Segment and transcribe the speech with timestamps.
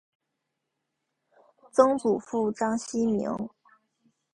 [1.73, 3.29] 曾祖父章希明。